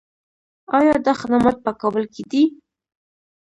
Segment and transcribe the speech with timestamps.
[0.77, 2.43] آیا دا خدمات په کابل کې دي؟